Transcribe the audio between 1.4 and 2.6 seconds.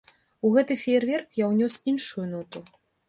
я ўнёс іншую ноту.